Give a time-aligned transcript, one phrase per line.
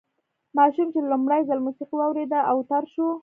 [0.57, 3.07] ماشوم چې لومړی ځل موسیقي واورېده اوتر شو